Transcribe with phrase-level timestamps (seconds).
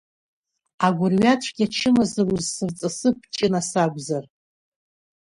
[0.85, 4.25] Агәырҩацәгьа чымазара узсырҵысып, Ҷына сакәзар!